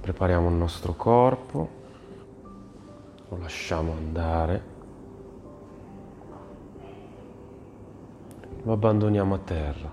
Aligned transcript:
Prepariamo 0.00 0.48
il 0.48 0.54
nostro 0.54 0.94
corpo, 0.94 1.68
lo 3.28 3.36
lasciamo 3.38 3.92
andare, 3.92 4.62
lo 8.62 8.72
abbandoniamo 8.72 9.34
a 9.34 9.38
terra. 9.38 9.92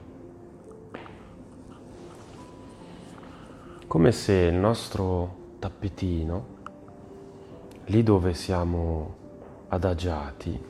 Come 3.85 4.11
se 4.13 4.33
il 4.33 4.55
nostro 4.55 5.35
tappetino, 5.59 6.45
lì 7.85 8.01
dove 8.01 8.33
siamo 8.33 9.15
adagiati, 9.67 10.63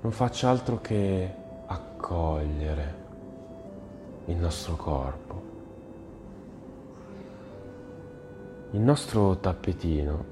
non 0.00 0.12
faccia 0.12 0.50
altro 0.50 0.80
che 0.80 1.34
accogliere 1.66 2.94
il 4.26 4.36
nostro 4.36 4.74
corpo. 4.74 5.51
Il 8.74 8.80
nostro 8.80 9.36
tappetino 9.36 10.24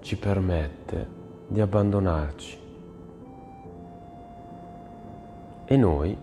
ci 0.00 0.18
permette 0.18 1.08
di 1.46 1.60
abbandonarci. 1.60 2.58
E 5.64 5.76
noi 5.76 6.18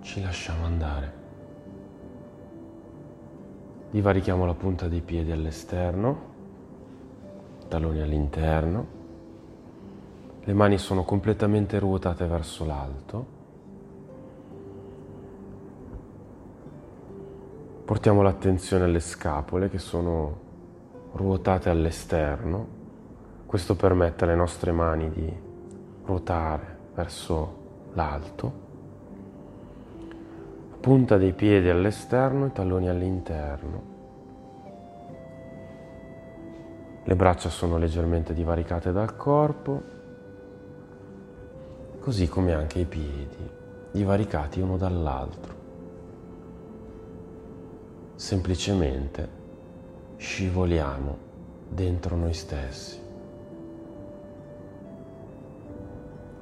ci 0.00 0.22
lasciamo 0.22 0.64
andare. 0.64 1.12
Divarichiamo 3.90 4.46
la 4.46 4.54
punta 4.54 4.88
dei 4.88 5.02
piedi 5.02 5.32
all'esterno, 5.32 6.20
taloni 7.68 8.00
all'interno, 8.00 8.86
le 10.44 10.52
mani 10.54 10.78
sono 10.78 11.04
completamente 11.04 11.78
ruotate 11.78 12.24
verso 12.24 12.64
l'alto 12.64 13.36
Portiamo 17.88 18.20
l'attenzione 18.20 18.84
alle 18.84 19.00
scapole 19.00 19.70
che 19.70 19.78
sono 19.78 20.40
ruotate 21.12 21.70
all'esterno. 21.70 22.66
Questo 23.46 23.76
permette 23.76 24.24
alle 24.24 24.34
nostre 24.34 24.72
mani 24.72 25.08
di 25.08 25.34
ruotare 26.04 26.76
verso 26.94 27.56
l'alto. 27.94 28.52
Punta 30.78 31.16
dei 31.16 31.32
piedi 31.32 31.70
all'esterno 31.70 32.44
e 32.44 32.52
talloni 32.52 32.90
all'interno. 32.90 33.82
Le 37.04 37.16
braccia 37.16 37.48
sono 37.48 37.78
leggermente 37.78 38.34
divaricate 38.34 38.92
dal 38.92 39.16
corpo, 39.16 39.82
così 42.00 42.28
come 42.28 42.52
anche 42.52 42.80
i 42.80 42.84
piedi, 42.84 43.50
divaricati 43.92 44.60
uno 44.60 44.76
dall'altro 44.76 45.67
semplicemente 48.18 49.28
scivoliamo 50.16 51.16
dentro 51.68 52.16
noi 52.16 52.34
stessi. 52.34 53.00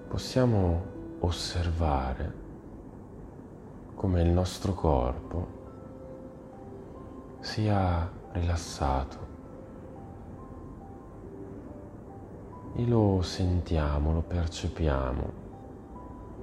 Possiamo 0.08 0.84
osservare 1.18 2.32
come 3.94 4.22
il 4.22 4.30
nostro 4.30 4.72
corpo 4.72 5.46
sia 7.40 8.10
rilassato 8.32 9.18
e 12.74 12.86
lo 12.86 13.20
sentiamo, 13.20 14.14
lo 14.14 14.22
percepiamo, 14.22 15.32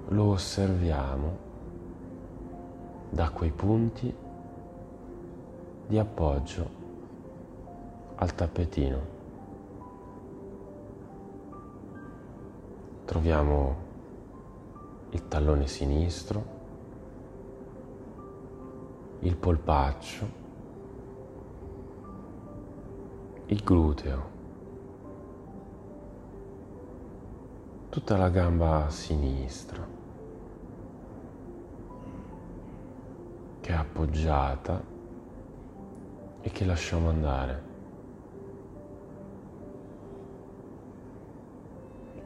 lo 0.10 0.24
osserviamo 0.26 1.38
da 3.10 3.32
quei 3.32 3.52
punti 3.52 4.22
di 5.86 5.98
appoggio 5.98 6.70
al 8.16 8.34
tappetino. 8.36 9.12
Troviamo 13.06 13.76
il 15.10 15.28
tallone 15.28 15.68
sinistro, 15.68 16.44
il 19.20 19.36
polpaccio, 19.36 20.28
il 23.48 23.64
gluteo, 23.64 24.32
tutta 27.90 28.18
la 28.18 28.30
gamba 28.30 28.90
sinistra 28.90 29.86
che 33.62 33.72
è 33.72 33.76
appoggiata 33.76 34.93
e 36.44 36.52
che 36.52 36.66
lasciamo 36.66 37.10
andare. 37.10 37.72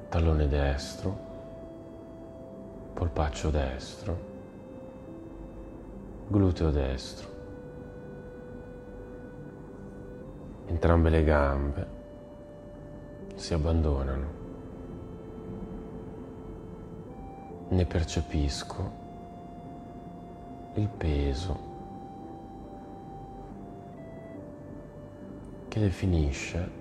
Tallone 0.09 0.47
destro, 0.47 1.17
polpaccio 2.93 3.51
destro, 3.51 4.19
gluteo 6.27 6.71
destro. 6.71 7.35
Entrambe 10.65 11.09
le 11.09 11.23
gambe 11.23 11.87
si 13.35 13.53
abbandonano. 13.53 14.35
Ne 17.69 17.85
percepisco 17.85 18.91
il 20.73 20.87
peso 20.87 21.66
che 25.67 25.79
definisce 25.79 26.71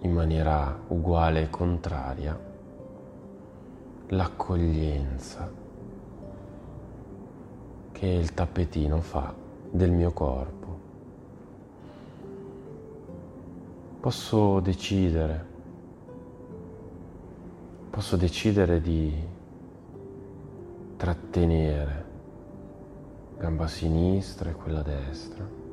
in 0.00 0.12
maniera 0.12 0.78
uguale 0.88 1.42
e 1.42 1.50
contraria 1.50 2.38
l'accoglienza 4.08 5.50
che 7.92 8.06
il 8.06 8.34
tappetino 8.34 9.00
fa 9.00 9.34
del 9.70 9.90
mio 9.90 10.12
corpo. 10.12 10.54
Posso 14.00 14.60
decidere, 14.60 15.44
posso 17.90 18.16
decidere 18.16 18.80
di 18.80 19.12
trattenere 20.96 22.04
gamba 23.38 23.66
sinistra 23.66 24.50
e 24.50 24.54
quella 24.54 24.82
destra 24.82 25.65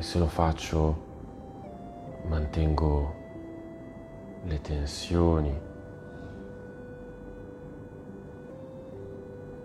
e 0.00 0.02
se 0.02 0.18
lo 0.18 0.28
faccio 0.28 1.08
mantengo 2.24 3.14
le 4.44 4.58
tensioni, 4.62 5.60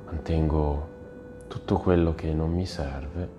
mantengo 0.03 0.90
tutto 1.47 1.78
quello 1.78 2.13
che 2.16 2.34
non 2.34 2.51
mi 2.51 2.66
serve, 2.66 3.29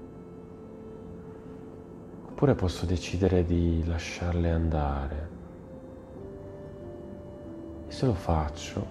oppure 2.28 2.54
posso 2.54 2.86
decidere 2.86 3.44
di 3.44 3.84
lasciarle 3.84 4.50
andare. 4.50 5.28
E 7.88 7.92
se 7.92 8.06
lo 8.06 8.14
faccio, 8.14 8.86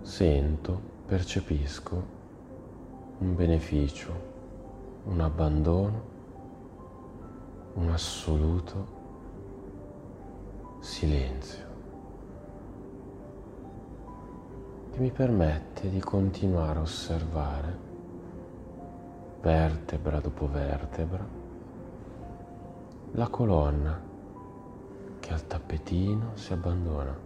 sento, 0.00 0.80
percepisco 1.04 2.20
un 3.18 3.34
beneficio 3.34 4.31
un 5.04 5.20
abbandono, 5.20 6.02
un 7.74 7.88
assoluto 7.90 9.00
silenzio 10.80 11.70
che 14.92 14.98
mi 14.98 15.10
permette 15.10 15.88
di 15.88 16.00
continuare 16.00 16.78
a 16.78 16.82
osservare 16.82 17.78
vertebra 19.40 20.20
dopo 20.20 20.48
vertebra 20.48 21.26
la 23.12 23.28
colonna 23.28 24.00
che 25.20 25.32
al 25.32 25.46
tappetino 25.46 26.30
si 26.34 26.52
abbandona. 26.52 27.16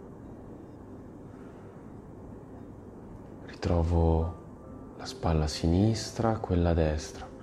Ritrovo 3.47 4.35
la 4.97 5.05
spalla 5.06 5.47
sinistra, 5.47 6.39
quella 6.39 6.75
destra. 6.75 7.36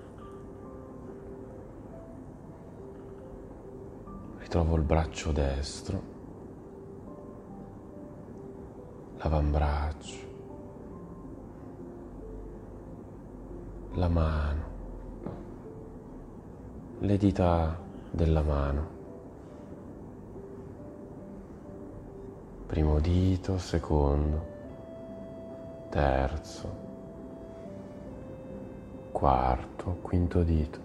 Trovo 4.54 4.76
il 4.76 4.84
braccio 4.84 5.32
destro, 5.32 6.02
l'avambraccio, 9.18 10.18
la 13.94 14.08
mano, 14.08 14.64
le 17.00 17.18
dita 17.18 17.80
della 18.12 18.44
mano, 18.44 18.88
primo 22.68 23.00
dito, 23.00 23.58
secondo, 23.58 24.46
terzo, 25.90 26.76
quarto, 29.12 29.98
quinto 30.04 30.44
dito. 30.44 30.83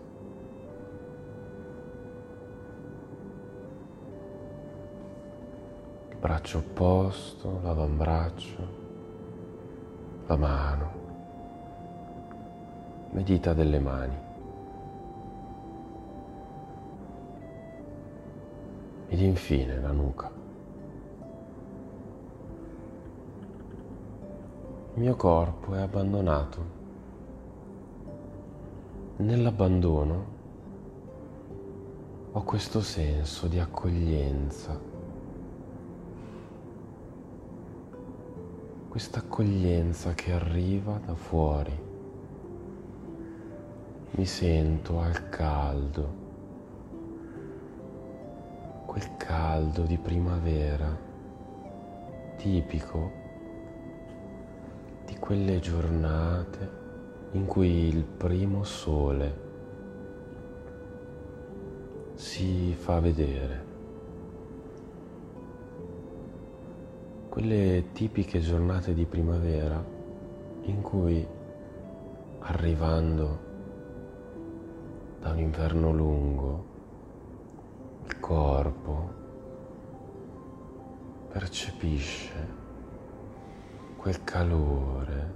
Braccio 6.20 6.58
opposto, 6.58 7.60
l'avambraccio, 7.62 8.68
la 10.26 10.36
mano, 10.36 10.92
le 13.10 13.22
dita 13.22 13.54
delle 13.54 13.78
mani. 13.78 14.26
ed 19.08 19.20
infine 19.20 19.80
la 19.80 19.90
nuca. 19.90 20.30
Il 24.94 25.00
mio 25.00 25.16
corpo 25.16 25.74
è 25.74 25.80
abbandonato. 25.80 26.76
Nell'abbandono 29.16 30.36
ho 32.32 32.42
questo 32.42 32.80
senso 32.80 33.46
di 33.46 33.58
accoglienza, 33.58 34.78
questa 38.98 39.20
accoglienza 39.20 40.12
che 40.12 40.32
arriva 40.32 41.00
da 41.06 41.14
fuori. 41.14 41.72
Mi 44.10 44.26
sento 44.26 44.98
al 44.98 45.28
caldo 45.28 46.14
quel 48.86 49.16
caldo 49.16 49.82
di 49.82 49.96
primavera 49.98 50.98
tipico 52.38 53.12
di 55.06 55.16
quelle 55.20 55.60
giornate 55.60 56.70
in 57.34 57.46
cui 57.46 57.86
il 57.86 58.02
primo 58.02 58.64
sole 58.64 59.40
si 62.14 62.74
fa 62.74 62.98
vedere. 62.98 63.77
Quelle 67.38 67.92
tipiche 67.92 68.40
giornate 68.40 68.92
di 68.94 69.06
primavera 69.06 69.80
in 70.62 70.82
cui 70.82 71.24
arrivando 72.40 73.38
da 75.20 75.30
un 75.30 75.38
inverno 75.38 75.92
lungo 75.92 76.64
il 78.06 78.18
corpo 78.18 79.10
percepisce 81.28 82.48
quel 83.98 84.24
calore 84.24 85.34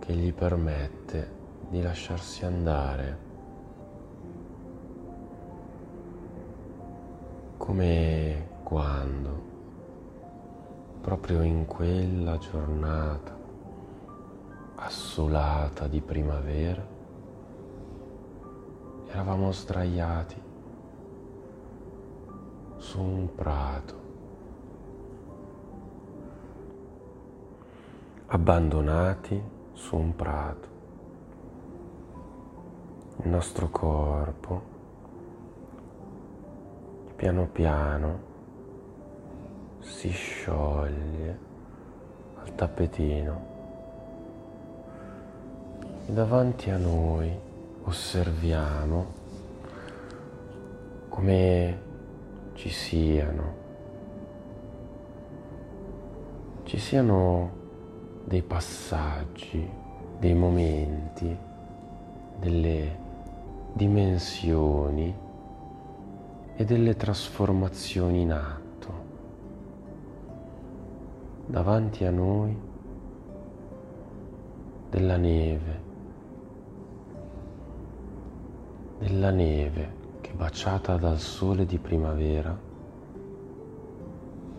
che 0.00 0.12
gli 0.14 0.32
permette 0.32 1.30
di 1.68 1.80
lasciarsi 1.80 2.44
andare 2.44 3.18
come 7.58 8.48
quando 8.64 9.49
proprio 11.00 11.42
in 11.42 11.66
quella 11.66 12.36
giornata 12.38 13.36
assolata 14.76 15.86
di 15.86 16.00
primavera 16.00 16.86
eravamo 19.08 19.50
sdraiati 19.50 20.40
su 22.76 23.00
un 23.00 23.34
prato, 23.34 23.94
abbandonati 28.26 29.42
su 29.72 29.96
un 29.96 30.14
prato. 30.14 30.68
Il 33.22 33.28
nostro 33.28 33.68
corpo 33.68 34.62
piano 37.16 37.48
piano 37.48 38.29
si 39.90 40.08
scioglie 40.08 41.38
al 42.42 42.54
tappetino 42.54 43.46
e 46.06 46.12
davanti 46.12 46.70
a 46.70 46.78
noi 46.78 47.36
osserviamo 47.82 49.18
come 51.08 51.78
ci 52.54 52.70
siano, 52.70 53.54
ci 56.62 56.78
siano 56.78 57.50
dei 58.24 58.42
passaggi, 58.42 59.68
dei 60.18 60.34
momenti, 60.34 61.36
delle 62.38 62.98
dimensioni 63.72 65.14
e 66.56 66.64
delle 66.64 66.96
trasformazioni 66.96 68.20
in 68.22 68.32
atto. 68.32 68.59
Davanti 71.50 72.04
a 72.04 72.12
noi 72.12 72.56
della 74.88 75.16
neve, 75.16 75.80
della 79.00 79.30
neve 79.30 79.94
che 80.20 80.30
baciata 80.32 80.96
dal 80.96 81.18
sole 81.18 81.66
di 81.66 81.76
primavera 81.78 82.56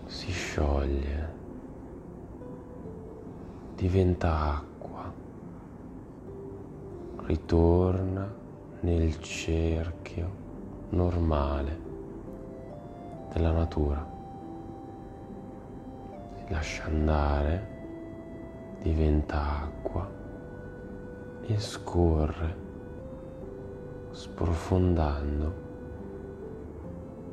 si 0.04 0.32
scioglie, 0.32 1.34
diventa 3.76 4.58
acqua, 4.58 5.14
ritorna 7.20 8.30
nel 8.82 9.18
cerchio 9.22 10.30
normale 10.90 11.80
della 13.32 13.52
natura, 13.52 14.11
lascia 16.52 16.84
andare, 16.84 17.68
diventa 18.82 19.64
acqua 19.64 20.10
e 21.44 21.58
scorre 21.58 22.56
sprofondando 24.12 25.54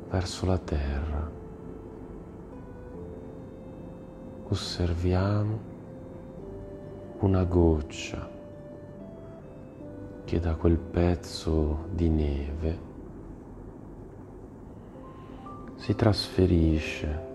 verso 0.09 0.45
la 0.45 0.57
terra. 0.57 1.29
Osserviamo 4.47 5.59
una 7.19 7.43
goccia 7.43 8.27
che 10.23 10.39
da 10.39 10.55
quel 10.55 10.77
pezzo 10.77 11.87
di 11.91 12.07
neve 12.07 12.87
si 15.75 15.93
trasferisce 15.93 17.28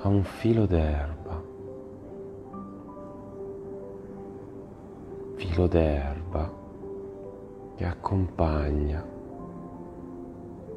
a 0.00 0.08
un 0.08 0.22
filo 0.22 0.66
d'erba, 0.66 1.42
filo 5.34 5.66
d'erba 5.66 6.52
che 7.74 7.84
accompagna 7.84 9.04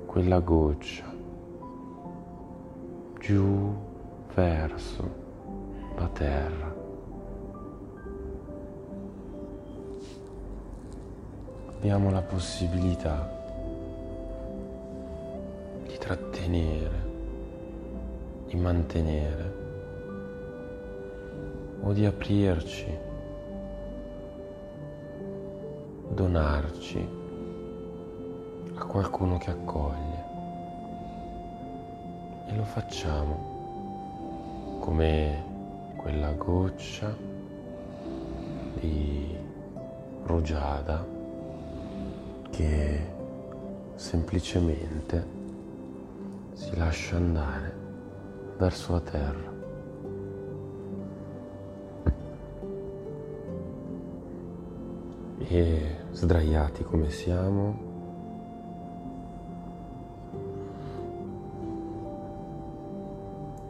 quella 0.06 0.40
goccia 0.40 1.06
giù 3.20 3.74
verso 4.34 5.10
la 5.96 6.08
terra. 6.08 6.76
Abbiamo 11.68 12.12
la 12.12 12.22
possibilità 12.22 13.40
di 15.84 15.98
trattenere, 15.98 17.11
di 18.52 18.58
mantenere 18.58 19.54
o 21.84 21.94
di 21.94 22.06
aprirci 22.06 22.86
donarci 26.10 27.10
a 28.76 28.84
qualcuno 28.84 29.38
che 29.38 29.52
accoglie. 29.52 30.24
E 32.50 32.56
lo 32.58 32.66
facciamo 32.66 34.80
come 34.82 35.44
quella 35.96 36.34
goccia 36.34 37.16
di 38.82 39.34
rugiada 40.24 41.08
che 42.50 43.08
semplicemente 43.96 45.26
si 46.52 46.76
lascia 46.76 47.16
andare 47.16 47.81
verso 48.62 48.92
la 48.92 49.00
terra. 49.00 49.50
E 55.40 55.96
sdraiati 56.12 56.84
come 56.84 57.10
siamo, 57.10 57.90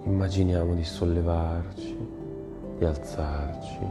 Immaginiamo 0.04 0.74
di 0.74 0.84
sollevarci, 0.84 1.98
di 2.78 2.86
alzarci. 2.86 3.88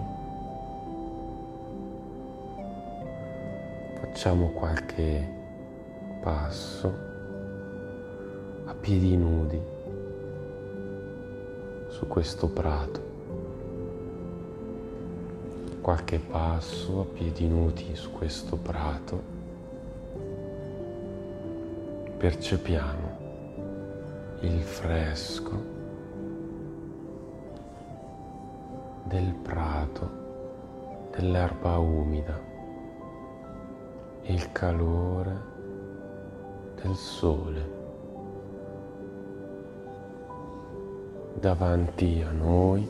Facciamo 4.01 4.51
qualche 4.51 5.29
passo 6.21 6.95
a 8.67 8.75
piedi 8.75 9.17
nudi 9.17 9.80
su 12.01 12.09
questo 12.09 12.49
prato. 12.49 13.09
Qualche 15.83 16.19
passo 16.19 17.01
a 17.03 17.05
piedi 17.05 17.47
nudi 17.47 17.95
su 17.95 18.11
questo 18.11 18.57
prato. 18.57 19.23
Percepiamo 22.17 23.19
il 24.41 24.63
fresco 24.63 25.63
del 29.05 29.35
prato, 29.35 30.11
dell'erba 31.11 31.77
umida 31.77 32.41
e 34.23 34.33
il 34.33 34.53
calore 34.53 35.39
del 36.81 36.95
sole. 36.95 37.80
Davanti 41.41 42.23
a 42.23 42.33
noi 42.33 42.87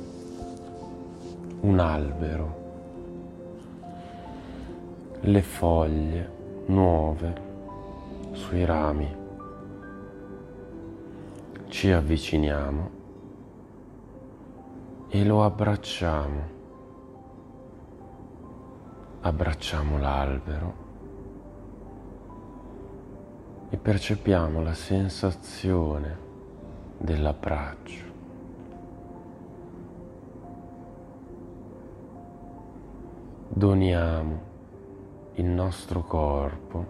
un 1.61 1.78
albero, 1.78 2.59
le 5.21 5.40
foglie 5.40 6.30
nuove 6.66 7.42
sui 8.33 8.64
rami. 8.64 9.16
Ci 11.69 11.92
avviciniamo 11.92 12.90
e 15.11 15.25
lo 15.25 15.45
abbracciamo. 15.45 16.42
Abbracciamo 19.21 19.97
l'albero 19.97 20.75
e 23.71 23.76
percepiamo 23.76 24.61
la 24.61 24.75
sensazione 24.75 26.19
dell'abbraccio. 26.99 28.10
Doniamo 33.52 34.40
il 35.35 35.45
nostro 35.45 36.04
corpo 36.04 36.87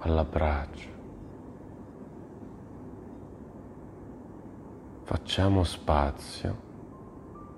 all'abbraccio. 0.00 0.88
Facciamo 5.04 5.62
spazio 5.62 6.56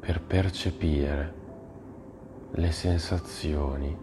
per 0.01 0.21
percepire 0.21 1.35
le 2.51 2.71
sensazioni 2.73 3.97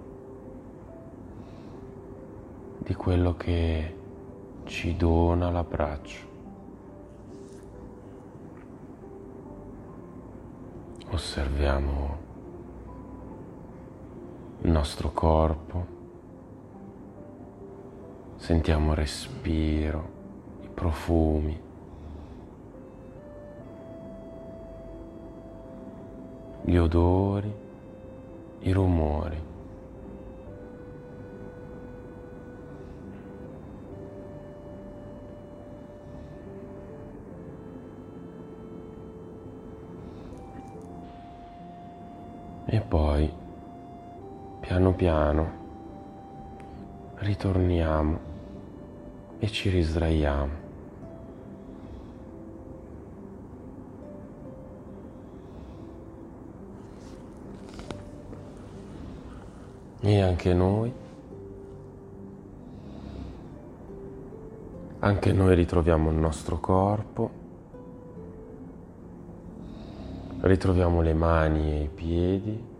di 2.79 2.93
quello 2.95 3.35
che 3.37 3.97
ci 4.63 4.97
dona 4.97 5.51
l'abbraccio. 5.51 6.31
Osserviamo 11.11 12.32
nostro 14.73 15.11
corpo, 15.11 15.85
sentiamo 18.35 18.91
il 18.91 18.97
respiro, 18.97 20.09
i 20.63 20.67
profumi. 20.67 21.71
gli 26.65 26.77
odori, 26.77 27.53
i 28.59 28.71
rumori. 28.71 29.51
E 42.65 42.79
poi, 42.79 43.42
piano 44.73 44.93
piano, 44.93 45.51
ritorniamo 47.17 48.19
e 49.37 49.47
ci 49.47 49.69
risdraiamo. 49.69 50.51
E 59.99 60.21
anche 60.21 60.53
noi, 60.55 60.91
anche 64.99 65.33
noi 65.33 65.53
ritroviamo 65.53 66.09
il 66.09 66.15
nostro 66.15 66.59
corpo, 66.59 67.29
ritroviamo 70.41 71.01
le 71.01 71.13
mani 71.13 71.73
e 71.73 71.83
i 71.83 71.89
piedi, 71.89 72.71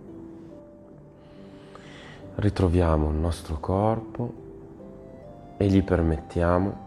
ritroviamo 2.36 3.10
il 3.10 3.16
nostro 3.16 3.60
corpo 3.60 4.34
e 5.58 5.68
gli 5.68 5.84
permettiamo 5.84 6.82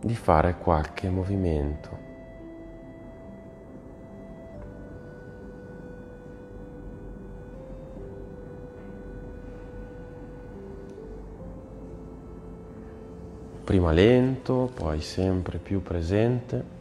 di 0.00 0.14
fare 0.14 0.58
qualche 0.58 1.08
movimento. 1.08 2.06
prima 13.66 13.90
lento, 13.90 14.70
poi 14.72 15.00
sempre 15.00 15.58
più 15.58 15.82
presente. 15.82 16.74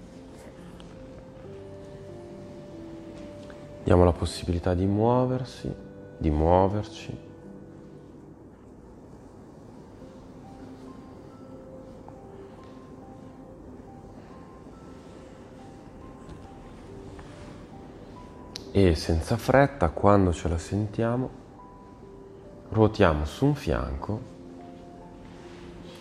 Diamo 3.84 4.04
la 4.04 4.12
possibilità 4.12 4.76
di 4.76 4.86
muoversi, 4.86 5.74
di 6.16 6.30
muoverci. 6.30 7.18
E 18.77 18.94
senza 18.94 19.38
fretta, 19.38 19.88
quando 19.88 20.34
ce 20.34 20.50
la 20.50 20.58
sentiamo, 20.58 21.29
ruotiamo 22.72 23.24
su 23.24 23.46
un 23.46 23.55
fianco 23.55 24.20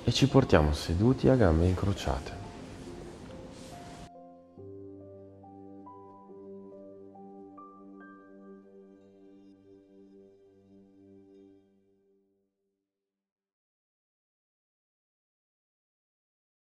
e 0.02 0.10
ci 0.10 0.26
portiamo 0.26 0.72
seduti 0.72 1.28
a 1.28 1.36
gambe 1.36 1.66
incrociate. 1.66 2.43